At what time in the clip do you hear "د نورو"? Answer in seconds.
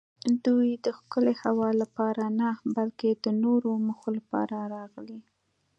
3.23-3.69